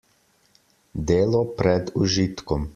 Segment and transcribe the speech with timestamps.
[1.11, 2.69] Delo pred užitkom.